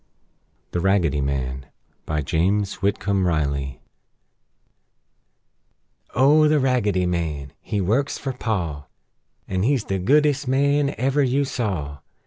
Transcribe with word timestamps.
THE 0.71 0.79
RAGGEDY 0.79 1.21
MAN 1.21 1.67
BY 2.07 2.21
JAMES 2.23 2.81
WHITCOMB 2.81 3.23
RILEY 3.27 3.81
O 6.15 6.47
the 6.47 6.59
Raggedy 6.59 7.05
Man! 7.05 7.53
He 7.61 7.79
works 7.81 8.17
fer 8.17 8.33
Pa; 8.33 8.87
An' 9.47 9.61
he's 9.61 9.83
the 9.83 9.99
goodest 9.99 10.47
man 10.47 10.95
ever 10.97 11.21
you 11.21 11.45
saw! 11.45 11.99